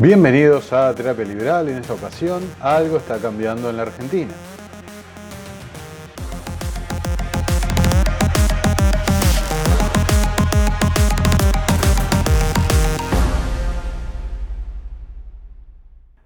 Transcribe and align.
Bienvenidos 0.00 0.72
a 0.72 0.92
Terapia 0.92 1.24
Liberal. 1.24 1.68
En 1.68 1.76
esta 1.76 1.94
ocasión, 1.94 2.42
algo 2.60 2.96
está 2.96 3.18
cambiando 3.18 3.70
en 3.70 3.76
la 3.76 3.82
Argentina. 3.82 4.32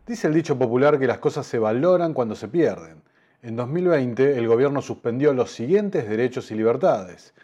Dice 0.06 0.28
el 0.28 0.32
dicho 0.32 0.58
popular 0.58 0.98
que 0.98 1.06
las 1.06 1.18
cosas 1.18 1.46
se 1.46 1.58
valoran 1.58 2.14
cuando 2.14 2.34
se 2.34 2.48
pierden. 2.48 3.02
En 3.42 3.54
2020, 3.54 4.38
el 4.38 4.48
gobierno 4.48 4.80
suspendió 4.80 5.34
los 5.34 5.50
siguientes 5.50 6.08
derechos 6.08 6.50
y 6.50 6.54
libertades 6.54 7.34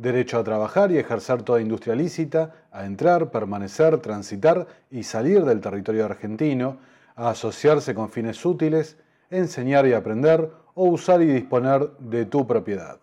derecho 0.00 0.38
a 0.38 0.44
trabajar 0.44 0.90
y 0.90 0.98
ejercer 0.98 1.42
toda 1.42 1.60
industria 1.60 1.94
lícita, 1.94 2.54
a 2.72 2.86
entrar, 2.86 3.30
permanecer, 3.30 3.98
transitar 3.98 4.66
y 4.90 5.02
salir 5.02 5.44
del 5.44 5.60
territorio 5.60 6.06
argentino, 6.06 6.78
a 7.16 7.30
asociarse 7.30 7.94
con 7.94 8.08
fines 8.08 8.44
útiles, 8.46 8.96
enseñar 9.28 9.86
y 9.86 9.92
aprender 9.92 10.50
o 10.74 10.86
usar 10.86 11.20
y 11.20 11.26
disponer 11.26 11.90
de 11.98 12.24
tu 12.24 12.46
propiedad. 12.46 12.98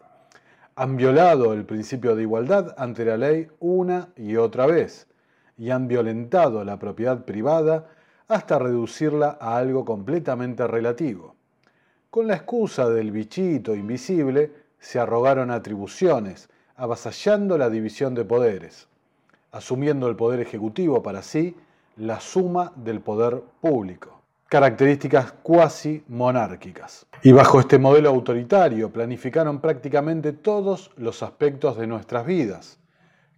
Han 0.75 0.97
violado 0.97 1.53
el 1.53 1.65
principio 1.65 2.15
de 2.15 2.23
igualdad 2.23 2.73
ante 2.77 3.05
la 3.05 3.17
ley 3.17 3.47
una 3.59 4.09
y 4.15 4.35
otra 4.35 4.65
vez 4.65 5.07
y 5.55 5.69
han 5.69 5.87
violentado 5.87 6.63
la 6.63 6.79
propiedad 6.79 7.25
privada 7.25 7.89
hasta 8.27 8.57
reducirla 8.57 9.37
a 9.39 9.57
algo 9.57 9.85
completamente 9.85 10.65
relativo. 10.65 11.35
Con 12.09 12.25
la 12.25 12.35
excusa 12.35 12.89
del 12.89 13.11
bichito 13.11 13.75
invisible, 13.75 14.51
se 14.79 14.99
arrogaron 14.99 15.51
atribuciones, 15.51 16.49
avasallando 16.77 17.57
la 17.57 17.69
división 17.69 18.13
de 18.13 18.23
poderes, 18.23 18.87
asumiendo 19.51 20.07
el 20.07 20.15
poder 20.15 20.39
ejecutivo 20.39 21.01
para 21.01 21.23
sí 21.23 21.55
la 21.97 22.19
suma 22.19 22.71
del 22.75 23.01
poder 23.01 23.41
público, 23.59 24.21
características 24.47 25.33
cuasi 25.41 26.03
monárquicas. 26.07 27.07
Y 27.23 27.31
bajo 27.31 27.59
este 27.59 27.79
modelo 27.79 28.09
autoritario 28.09 28.91
planificaron 28.91 29.59
prácticamente 29.59 30.33
todos 30.33 30.91
los 30.95 31.23
aspectos 31.23 31.77
de 31.77 31.87
nuestras 31.87 32.27
vidas, 32.27 32.79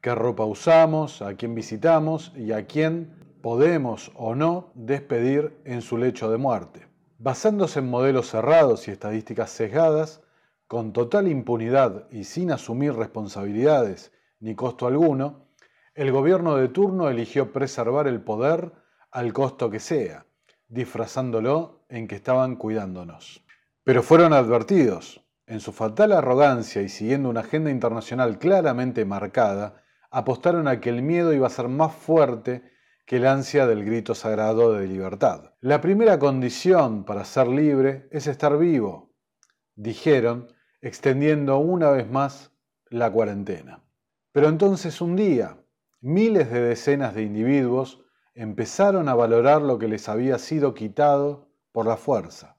qué 0.02 0.14
ropa 0.14 0.44
usamos, 0.44 1.22
a 1.22 1.36
quién 1.36 1.56
visitamos 1.56 2.34
y 2.36 2.52
a 2.52 2.66
quién 2.68 3.10
podemos 3.42 4.12
o 4.16 4.36
no 4.36 4.72
despedir 4.74 5.58
en 5.64 5.82
su 5.82 5.98
lecho 5.98 6.30
de 6.30 6.38
muerte. 6.38 6.88
Basándose 7.20 7.80
en 7.80 7.90
modelos 7.90 8.30
cerrados 8.30 8.88
y 8.88 8.92
estadísticas 8.92 9.50
sesgadas, 9.50 10.22
con 10.70 10.94
total 10.94 11.28
impunidad 11.28 12.08
y 12.12 12.26
sin 12.26 12.52
asumir 12.52 12.94
responsabilidades 12.94 14.12
ni 14.40 14.54
costo 14.54 14.86
alguno, 14.86 15.48
el 15.96 16.12
gobierno 16.12 16.58
de 16.58 16.68
turno 16.68 17.10
eligió 17.10 17.52
preservar 17.52 18.08
el 18.08 18.22
poder 18.22 18.72
al 19.10 19.34
costo 19.34 19.72
que 19.72 19.80
sea, 19.80 20.28
disfrazándolo 20.68 21.86
en 21.90 22.08
que 22.08 22.14
estaban 22.14 22.56
cuidándonos. 22.56 23.44
Pero 23.84 24.04
fueron 24.04 24.32
advertidos, 24.32 25.26
en 25.48 25.60
su 25.60 25.72
fatal 25.72 26.12
arrogancia 26.12 26.84
y 26.84 26.90
siguiendo 26.90 27.30
una 27.30 27.40
agenda 27.40 27.72
internacional 27.72 28.38
claramente 28.38 29.06
marcada, 29.06 29.82
apostaron 30.12 30.68
a 30.68 30.80
que 30.80 30.92
el 30.92 31.02
miedo 31.02 31.34
iba 31.34 31.48
a 31.48 31.50
ser 31.50 31.68
más 31.68 31.96
fuerte 31.96 32.62
que 33.08 33.16
el 33.16 33.26
ansia 33.26 33.66
del 33.66 33.84
grito 33.84 34.14
sagrado 34.14 34.74
de 34.74 34.86
libertad. 34.86 35.56
La 35.62 35.82
primera 35.82 36.20
condición 36.20 37.06
para 37.06 37.26
ser 37.26 37.48
libre 37.48 38.08
es 38.12 38.28
estar 38.28 38.56
vivo, 38.60 39.16
dijeron, 39.76 40.48
extendiendo 40.82 41.58
una 41.58 41.92
vez 41.92 42.10
más 42.10 42.52
la 42.90 43.12
cuarentena. 43.12 43.84
Pero 44.32 44.48
entonces 44.48 45.02
un 45.02 45.16
día, 45.16 45.58
miles 46.00 46.50
de 46.52 46.62
decenas 46.62 47.14
de 47.16 47.24
individuos 47.24 48.02
empezaron 48.34 49.10
a 49.10 49.16
valorar 49.16 49.62
lo 49.62 49.78
que 49.78 49.90
les 49.90 50.08
había 50.08 50.38
sido 50.38 50.74
quitado 50.74 51.50
por 51.74 51.86
la 51.86 51.98
fuerza. 51.98 52.56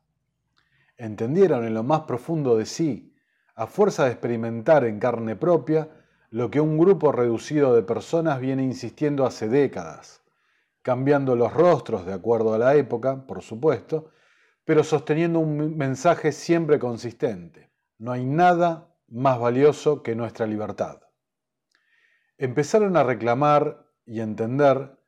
Entendieron 0.99 1.65
en 1.65 1.73
lo 1.73 1.83
más 1.83 2.03
profundo 2.03 2.59
de 2.59 2.67
sí, 2.67 3.15
a 3.55 3.67
fuerza 3.67 4.05
de 4.05 4.11
experimentar 4.11 4.85
en 4.85 4.99
carne 4.99 5.37
propia, 5.37 5.89
lo 6.29 6.51
que 6.51 6.61
un 6.61 6.79
grupo 6.79 7.13
reducido 7.13 7.75
de 7.75 7.83
personas 7.83 8.41
viene 8.41 8.63
insistiendo 8.63 9.25
hace 9.25 9.49
décadas, 9.49 10.23
cambiando 10.83 11.35
los 11.37 11.53
rostros 11.53 12.05
de 12.05 12.13
acuerdo 12.13 12.53
a 12.53 12.59
la 12.59 12.75
época, 12.75 13.27
por 13.27 13.43
supuesto, 13.43 14.11
pero 14.65 14.85
sosteniendo 14.85 15.41
un 15.41 15.77
mensaje 15.77 16.33
siempre 16.33 16.79
consistente. 16.79 17.70
No 18.01 18.13
hay 18.13 18.25
nada 18.25 18.97
más 19.09 19.39
valioso 19.39 20.03
que 20.03 20.17
nuestra 20.17 20.47
libertad. 20.47 21.03
Empezaron 22.39 22.97
a 22.97 23.05
reclamar 23.05 23.85
y 24.07 24.21
entender 24.21 24.99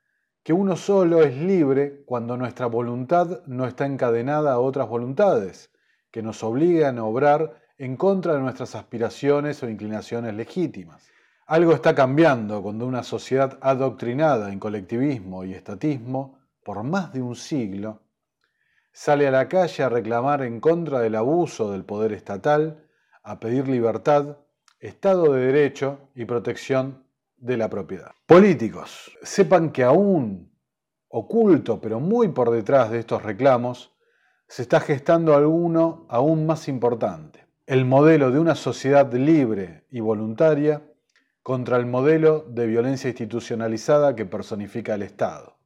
que 0.43 0.53
uno 0.53 0.77
solo 0.77 1.23
es 1.23 1.35
libre 1.35 2.05
cuando 2.05 2.37
nuestra 2.37 2.67
voluntad 2.67 3.47
no 3.47 3.67
está 3.67 3.87
encadenada 3.87 4.53
a 4.53 4.59
otras 4.59 4.91
voluntades 4.91 5.73
que 6.11 6.23
nos 6.23 6.45
obligan 6.45 6.99
a 6.99 7.05
obrar 7.05 7.63
en 7.79 7.97
contra 7.97 8.35
de 8.35 8.41
nuestras 8.41 8.75
aspiraciones 8.75 9.63
o 9.63 9.71
inclinaciones 9.71 10.35
legítimas. 10.35 11.09
Algo 11.47 11.73
está 11.73 11.95
cambiando 11.95 12.63
cuando 12.63 12.87
una 12.87 13.05
sociedad 13.05 13.59
adoctrinada 13.63 14.53
en 14.53 14.59
colectivismo 14.59 15.45
y 15.45 15.55
estatismo 15.55 16.41
por 16.63 16.83
más 16.83 17.11
de 17.15 17.23
un 17.23 17.37
siglo 17.37 18.02
sale 18.93 19.27
a 19.27 19.31
la 19.31 19.49
calle 19.49 19.83
a 19.83 19.89
reclamar 19.89 20.43
en 20.43 20.61
contra 20.61 21.01
del 21.01 21.17
abuso 21.17 21.73
del 21.73 21.85
poder 21.85 22.13
estatal, 22.13 22.87
a 23.23 23.41
pedir 23.41 23.69
libertad, 23.69 24.37
Estado 24.79 25.33
de 25.33 25.47
Derecho 25.47 26.11
y 26.15 26.25
protección 26.25 27.05
de 27.37 27.57
la 27.57 27.71
propiedad. 27.71 28.13
Políticos, 28.27 29.17
sepan 29.23 29.71
que 29.71 29.85
aún 29.85 30.53
oculto, 31.09 31.81
pero 31.81 32.01
muy 32.01 32.29
por 32.29 32.51
detrás 32.51 32.91
de 32.91 32.99
estos 32.99 33.23
reclamos, 33.23 33.93
se 34.49 34.63
está 34.63 34.81
gestando 34.81 35.35
alguno 35.35 36.07
aún 36.09 36.47
más 36.47 36.69
importante, 36.69 37.47
el 37.67 37.85
modelo 37.85 38.31
de 38.31 38.39
una 38.39 38.55
sociedad 38.55 39.13
libre 39.13 39.87
y 39.91 40.01
voluntaria 40.01 40.83
contra 41.43 41.77
el 41.77 41.87
modelo 41.87 42.45
de 42.49 42.67
violencia 42.67 43.09
institucionalizada 43.09 44.15
que 44.15 44.27
personifica 44.27 44.95
el 44.95 45.03
Estado. 45.03 45.57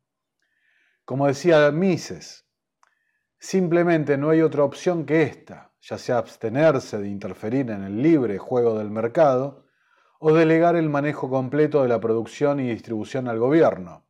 Como 1.04 1.26
decía 1.26 1.70
Mises, 1.70 2.45
Simplemente 3.48 4.18
no 4.18 4.30
hay 4.30 4.42
otra 4.42 4.64
opción 4.64 5.06
que 5.06 5.22
esta, 5.22 5.70
ya 5.80 5.98
sea 5.98 6.18
abstenerse 6.18 6.98
de 6.98 7.08
interferir 7.08 7.70
en 7.70 7.84
el 7.84 8.02
libre 8.02 8.38
juego 8.38 8.76
del 8.76 8.90
mercado 8.90 9.66
o 10.18 10.34
delegar 10.34 10.74
el 10.74 10.88
manejo 10.88 11.30
completo 11.30 11.80
de 11.80 11.88
la 11.88 12.00
producción 12.00 12.58
y 12.58 12.68
distribución 12.68 13.28
al 13.28 13.38
gobierno. 13.38 14.04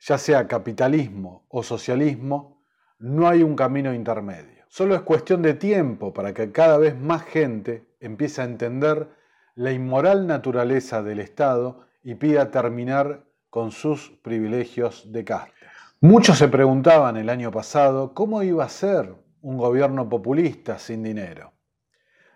Ya 0.00 0.18
sea 0.18 0.48
capitalismo 0.48 1.46
o 1.48 1.62
socialismo, 1.62 2.62
no 2.98 3.26
hay 3.26 3.42
un 3.42 3.56
camino 3.56 3.94
intermedio. 3.94 4.66
Solo 4.68 4.96
es 4.96 5.00
cuestión 5.00 5.40
de 5.40 5.54
tiempo 5.54 6.12
para 6.12 6.34
que 6.34 6.52
cada 6.52 6.76
vez 6.76 6.94
más 6.94 7.22
gente 7.22 7.86
empiece 8.00 8.42
a 8.42 8.44
entender 8.44 9.08
la 9.54 9.72
inmoral 9.72 10.26
naturaleza 10.26 11.02
del 11.02 11.20
Estado 11.20 11.86
y 12.02 12.16
pida 12.16 12.50
terminar 12.50 13.24
con 13.48 13.72
sus 13.72 14.10
privilegios 14.22 15.10
de 15.10 15.24
casta. 15.24 15.71
Muchos 16.04 16.38
se 16.38 16.48
preguntaban 16.48 17.16
el 17.16 17.28
año 17.28 17.52
pasado 17.52 18.12
cómo 18.12 18.42
iba 18.42 18.64
a 18.64 18.68
ser 18.68 19.14
un 19.40 19.56
gobierno 19.56 20.08
populista 20.08 20.80
sin 20.80 21.04
dinero. 21.04 21.52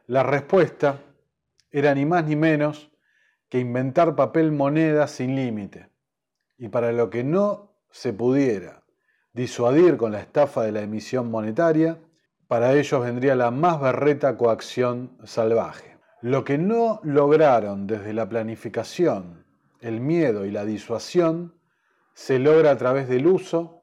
La 0.07 0.23
respuesta 0.23 1.01
era 1.73 1.93
ni 1.93 2.07
más 2.07 2.25
ni 2.27 2.37
menos 2.37 2.93
que 3.49 3.59
inventar 3.59 4.15
papel 4.15 4.53
moneda 4.53 5.09
sin 5.09 5.35
límite. 5.35 5.91
Y 6.57 6.69
para 6.69 6.93
lo 6.93 7.11
que 7.11 7.25
no 7.25 7.73
se 7.91 8.13
pudiera 8.13 8.85
disuadir 9.33 9.97
con 9.97 10.13
la 10.13 10.21
estafa 10.21 10.63
de 10.63 10.71
la 10.71 10.83
emisión 10.83 11.29
monetaria, 11.29 11.99
para 12.47 12.73
ellos 12.73 13.03
vendría 13.03 13.35
la 13.35 13.51
más 13.51 13.81
berreta 13.81 14.37
coacción 14.37 15.19
salvaje. 15.25 15.99
Lo 16.23 16.45
que 16.45 16.57
no 16.57 17.01
lograron 17.03 17.89
desde 17.89 18.13
la 18.13 18.29
planificación, 18.29 19.45
el 19.81 20.01
miedo 20.01 20.45
y 20.45 20.53
la 20.53 20.65
disuasión, 20.65 21.56
se 22.17 22.39
logra 22.39 22.71
a 22.71 22.79
través 22.79 23.11
del 23.11 23.27
uso 23.27 23.83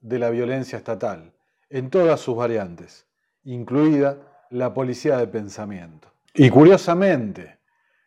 de 0.00 0.18
la 0.18 0.30
violencia 0.30 0.78
estatal, 0.78 1.34
en 1.68 1.90
todas 1.90 2.18
sus 2.20 2.34
variantes, 2.34 3.06
incluida 3.44 4.46
la 4.48 4.72
policía 4.72 5.18
de 5.18 5.26
pensamiento. 5.26 6.10
Y 6.32 6.48
curiosamente, 6.48 7.58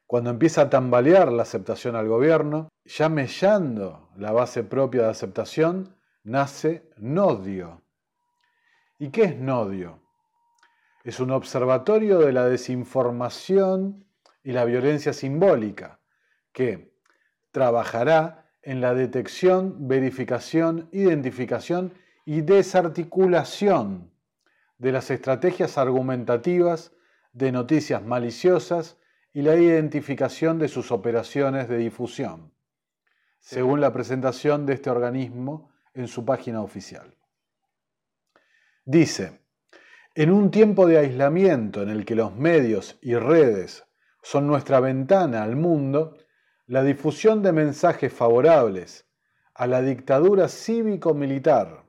cuando 0.08 0.32
empieza 0.32 0.64
a 0.64 0.70
tambalear 0.72 1.32
la 1.32 1.44
aceptación 1.44 1.96
al 1.96 2.08
gobierno, 2.08 2.70
ya 2.84 3.10
mellando 3.10 4.10
la 4.16 4.32
base 4.32 4.64
propia 4.64 5.04
de 5.04 5.10
aceptación, 5.10 5.96
nace 6.24 6.90
Nodio. 6.98 7.84
¿Y 8.98 9.10
qué 9.10 9.26
es 9.26 9.38
Nodio? 9.38 10.00
Es 11.04 11.20
un 11.20 11.30
observatorio 11.30 12.18
de 12.18 12.34
la 12.34 12.46
desinformación 12.46 14.04
y 14.44 14.52
la 14.52 14.66
violencia 14.66 15.14
simbólica 15.14 16.00
que 16.54 16.92
trabajará 17.52 18.49
en 18.70 18.82
la 18.82 18.94
detección, 18.94 19.88
verificación, 19.88 20.90
identificación 20.92 21.92
y 22.24 22.42
desarticulación 22.42 24.12
de 24.78 24.92
las 24.92 25.10
estrategias 25.10 25.80
argumentativas 25.80 26.92
de 27.34 27.52
noticias 27.52 28.04
maliciosas 28.04 28.98
y 29.34 29.42
la 29.42 29.56
identificación 29.56 30.60
de 30.60 30.68
sus 30.68 30.92
operaciones 30.92 31.68
de 31.68 31.78
difusión. 31.78 32.54
Según 33.40 33.82
la 33.82 33.92
presentación 33.92 34.68
de 34.68 34.74
este 34.74 34.92
organismo, 34.92 35.72
en 35.96 36.08
su 36.08 36.24
página 36.24 36.62
oficial. 36.62 37.16
Dice, 38.86 39.42
en 40.14 40.30
un 40.30 40.52
tiempo 40.52 40.86
de 40.86 41.00
aislamiento 41.00 41.82
en 41.82 41.90
el 41.90 42.06
que 42.06 42.14
los 42.14 42.36
medios 42.36 43.00
y 43.02 43.16
redes 43.16 43.84
son 44.22 44.46
nuestra 44.46 44.80
ventana 44.80 45.42
al 45.42 45.56
mundo, 45.56 46.20
la 46.70 46.84
difusión 46.84 47.42
de 47.42 47.52
mensajes 47.52 48.14
favorables 48.14 49.08
a 49.56 49.66
la 49.66 49.82
dictadura 49.82 50.48
cívico-militar, 50.48 51.84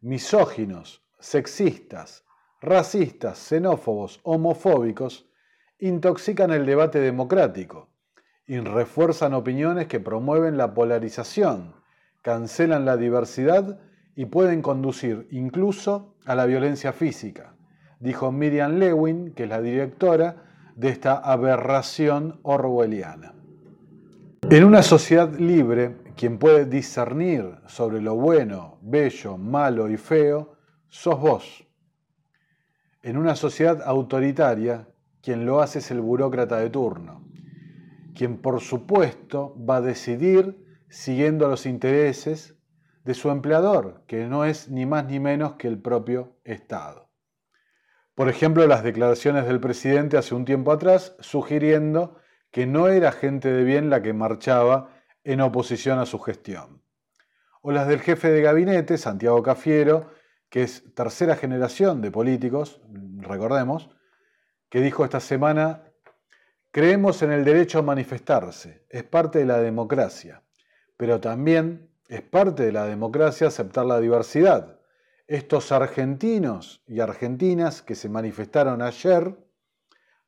misóginos, 0.00 1.04
sexistas, 1.20 2.24
racistas, 2.60 3.38
xenófobos, 3.38 4.18
homofóbicos, 4.24 5.30
intoxican 5.78 6.50
el 6.50 6.66
debate 6.66 6.98
democrático 6.98 7.88
y 8.44 8.58
refuerzan 8.58 9.34
opiniones 9.34 9.86
que 9.86 10.00
promueven 10.00 10.56
la 10.56 10.74
polarización, 10.74 11.76
cancelan 12.22 12.86
la 12.86 12.96
diversidad 12.96 13.78
y 14.16 14.24
pueden 14.24 14.62
conducir 14.62 15.28
incluso 15.30 16.16
a 16.24 16.34
la 16.34 16.46
violencia 16.46 16.92
física, 16.92 17.54
dijo 18.00 18.32
Miriam 18.32 18.80
Lewin, 18.80 19.32
que 19.32 19.44
es 19.44 19.48
la 19.48 19.62
directora 19.62 20.42
de 20.74 20.88
esta 20.88 21.14
aberración 21.18 22.40
orwelliana. 22.42 23.35
En 24.48 24.62
una 24.62 24.84
sociedad 24.84 25.34
libre, 25.34 25.96
quien 26.16 26.38
puede 26.38 26.66
discernir 26.66 27.56
sobre 27.66 28.00
lo 28.00 28.14
bueno, 28.14 28.78
bello, 28.80 29.36
malo 29.36 29.90
y 29.90 29.96
feo, 29.96 30.56
sos 30.86 31.18
vos. 31.18 31.66
En 33.02 33.16
una 33.16 33.34
sociedad 33.34 33.82
autoritaria, 33.84 34.88
quien 35.20 35.46
lo 35.46 35.60
hace 35.60 35.80
es 35.80 35.90
el 35.90 36.00
burócrata 36.00 36.58
de 36.58 36.70
turno, 36.70 37.28
quien 38.14 38.40
por 38.40 38.60
supuesto 38.60 39.56
va 39.68 39.78
a 39.78 39.80
decidir 39.80 40.64
siguiendo 40.88 41.48
los 41.48 41.66
intereses 41.66 42.56
de 43.02 43.14
su 43.14 43.30
empleador, 43.30 44.04
que 44.06 44.28
no 44.28 44.44
es 44.44 44.68
ni 44.68 44.86
más 44.86 45.06
ni 45.06 45.18
menos 45.18 45.54
que 45.54 45.66
el 45.66 45.82
propio 45.82 46.36
Estado. 46.44 47.10
Por 48.14 48.28
ejemplo, 48.28 48.64
las 48.68 48.84
declaraciones 48.84 49.44
del 49.46 49.58
presidente 49.58 50.16
hace 50.16 50.36
un 50.36 50.44
tiempo 50.44 50.70
atrás 50.70 51.16
sugiriendo 51.18 52.16
que 52.56 52.66
no 52.66 52.88
era 52.88 53.12
gente 53.12 53.52
de 53.52 53.64
bien 53.64 53.90
la 53.90 54.00
que 54.00 54.14
marchaba 54.14 54.88
en 55.24 55.42
oposición 55.42 55.98
a 55.98 56.06
su 56.06 56.18
gestión. 56.18 56.80
O 57.60 57.70
las 57.70 57.86
del 57.86 58.00
jefe 58.00 58.30
de 58.30 58.40
gabinete, 58.40 58.96
Santiago 58.96 59.42
Cafiero, 59.42 60.10
que 60.48 60.62
es 60.62 60.82
tercera 60.94 61.36
generación 61.36 62.00
de 62.00 62.10
políticos, 62.10 62.80
recordemos, 63.18 63.90
que 64.70 64.80
dijo 64.80 65.04
esta 65.04 65.20
semana, 65.20 65.82
creemos 66.70 67.20
en 67.20 67.32
el 67.32 67.44
derecho 67.44 67.80
a 67.80 67.82
manifestarse, 67.82 68.86
es 68.88 69.04
parte 69.04 69.40
de 69.40 69.44
la 69.44 69.58
democracia, 69.58 70.42
pero 70.96 71.20
también 71.20 71.90
es 72.08 72.22
parte 72.22 72.62
de 72.62 72.72
la 72.72 72.86
democracia 72.86 73.48
aceptar 73.48 73.84
la 73.84 74.00
diversidad. 74.00 74.80
Estos 75.26 75.72
argentinos 75.72 76.82
y 76.86 77.00
argentinas 77.00 77.82
que 77.82 77.94
se 77.94 78.08
manifestaron 78.08 78.80
ayer 78.80 79.36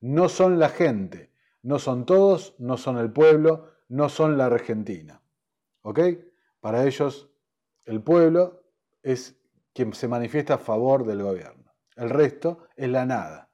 no 0.02 0.28
son 0.28 0.58
la 0.58 0.68
gente, 0.68 1.28
no 1.62 1.78
son 1.78 2.06
todos, 2.06 2.54
no 2.58 2.76
son 2.76 2.98
el 2.98 3.10
pueblo, 3.10 3.72
no 3.88 4.08
son 4.08 4.38
la 4.38 4.46
Argentina. 4.46 5.20
¿Ok? 5.82 6.00
Para 6.60 6.84
ellos 6.84 7.30
el 7.84 8.02
pueblo 8.02 8.62
es 9.02 9.36
quien 9.72 9.92
se 9.92 10.08
manifiesta 10.08 10.54
a 10.54 10.58
favor 10.58 11.06
del 11.06 11.22
gobierno. 11.22 11.72
El 11.96 12.10
resto 12.10 12.66
es 12.76 12.88
la 12.88 13.06
nada. 13.06 13.48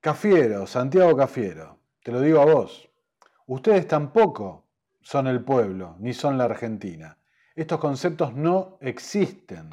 Cafiero, 0.00 0.66
Santiago 0.66 1.16
Cafiero, 1.16 1.78
te 2.02 2.10
lo 2.10 2.20
digo 2.20 2.40
a 2.40 2.46
vos, 2.46 2.88
ustedes 3.46 3.86
tampoco 3.86 4.66
son 5.02 5.26
el 5.26 5.44
pueblo, 5.44 5.96
ni 5.98 6.12
son 6.14 6.38
la 6.38 6.44
Argentina. 6.44 7.18
Estos 7.54 7.78
conceptos 7.80 8.34
no 8.34 8.78
existen. 8.80 9.70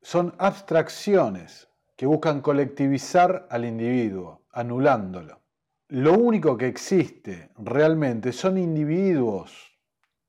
Son 0.00 0.34
abstracciones 0.38 1.68
que 1.96 2.06
buscan 2.06 2.40
colectivizar 2.40 3.46
al 3.50 3.64
individuo, 3.64 4.42
anulándolo. 4.58 5.40
Lo 5.88 6.18
único 6.18 6.56
que 6.56 6.66
existe 6.66 7.50
realmente 7.58 8.32
son 8.32 8.58
individuos 8.58 9.78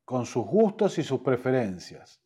con 0.06 0.28
sus 0.28 0.46
gustos 0.46 1.00
y 1.00 1.04
sus 1.04 1.22
preferencias 1.22 2.22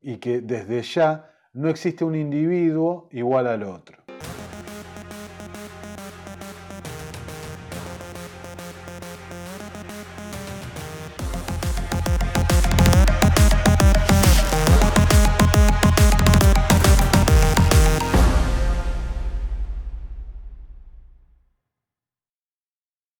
y 0.00 0.18
que 0.18 0.42
desde 0.42 0.82
ya 0.82 1.34
no 1.54 1.70
existe 1.70 2.04
un 2.04 2.14
individuo 2.14 3.08
igual 3.10 3.46
al 3.46 3.62
otro. 3.62 4.04